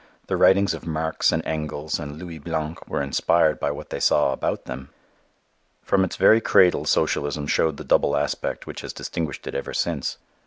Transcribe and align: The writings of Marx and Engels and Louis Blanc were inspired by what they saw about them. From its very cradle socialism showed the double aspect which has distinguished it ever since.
The 0.25 0.35
writings 0.35 0.73
of 0.73 0.83
Marx 0.87 1.31
and 1.31 1.45
Engels 1.45 1.99
and 1.99 2.17
Louis 2.17 2.39
Blanc 2.39 2.87
were 2.89 3.03
inspired 3.03 3.59
by 3.59 3.69
what 3.69 3.91
they 3.91 3.99
saw 3.99 4.33
about 4.33 4.65
them. 4.65 4.89
From 5.83 6.03
its 6.03 6.15
very 6.15 6.41
cradle 6.41 6.85
socialism 6.85 7.45
showed 7.45 7.77
the 7.77 7.83
double 7.83 8.17
aspect 8.17 8.65
which 8.65 8.81
has 8.81 8.93
distinguished 8.93 9.45
it 9.45 9.53
ever 9.53 9.75
since. 9.75 10.17